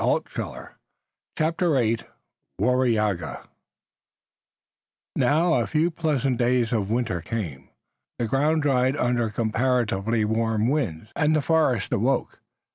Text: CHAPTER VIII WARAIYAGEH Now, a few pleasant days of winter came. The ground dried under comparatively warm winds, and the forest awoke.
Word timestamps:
CHAPTER 1.37 1.75
VIII 1.75 1.99
WARAIYAGEH 2.59 3.45
Now, 5.15 5.53
a 5.53 5.67
few 5.67 5.91
pleasant 5.91 6.39
days 6.39 6.73
of 6.73 6.89
winter 6.89 7.21
came. 7.21 7.69
The 8.17 8.25
ground 8.25 8.63
dried 8.63 8.97
under 8.97 9.29
comparatively 9.29 10.25
warm 10.25 10.69
winds, 10.69 11.11
and 11.15 11.35
the 11.35 11.41
forest 11.43 11.91
awoke. 11.91 12.39